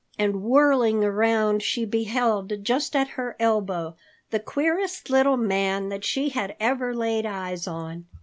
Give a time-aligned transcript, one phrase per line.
[0.17, 3.95] And whirling around, she beheld just at her elbow
[4.31, 8.07] the queerest little man that she had ever laid eyes on.